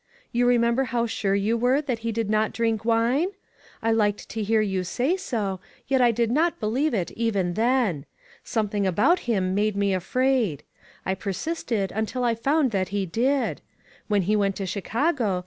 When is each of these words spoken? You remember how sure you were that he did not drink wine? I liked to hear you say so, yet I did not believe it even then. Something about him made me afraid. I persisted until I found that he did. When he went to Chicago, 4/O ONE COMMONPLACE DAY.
You 0.31 0.47
remember 0.47 0.85
how 0.85 1.05
sure 1.05 1.35
you 1.35 1.55
were 1.57 1.79
that 1.79 1.99
he 1.99 2.11
did 2.11 2.27
not 2.27 2.53
drink 2.53 2.83
wine? 2.83 3.27
I 3.83 3.91
liked 3.91 4.29
to 4.29 4.41
hear 4.41 4.59
you 4.59 4.83
say 4.83 5.15
so, 5.15 5.59
yet 5.87 6.01
I 6.01 6.09
did 6.09 6.31
not 6.31 6.59
believe 6.59 6.95
it 6.95 7.11
even 7.11 7.53
then. 7.53 8.07
Something 8.43 8.87
about 8.87 9.19
him 9.29 9.53
made 9.53 9.75
me 9.77 9.93
afraid. 9.93 10.63
I 11.05 11.13
persisted 11.13 11.91
until 11.91 12.23
I 12.23 12.33
found 12.33 12.71
that 12.71 12.87
he 12.87 13.05
did. 13.05 13.61
When 14.07 14.23
he 14.23 14.35
went 14.35 14.55
to 14.55 14.65
Chicago, 14.65 14.95
4/O 14.95 15.05
ONE 15.05 15.13
COMMONPLACE 15.17 15.39
DAY. 15.39 15.39